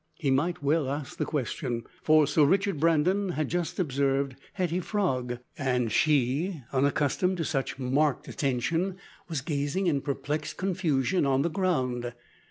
[0.15, 5.37] He might well ask the question, for Sir Richard Brandon had just observed Hetty Frog,
[5.59, 8.97] and she, unaccustomed to such marked attention,
[9.29, 12.13] was gazing in perplexed confusion on the ground.